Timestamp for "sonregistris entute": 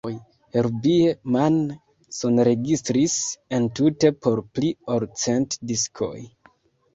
2.19-4.11